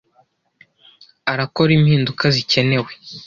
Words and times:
Arakora 1.31 1.71
impinduka 1.79 2.25
zikenewe. 2.35 2.91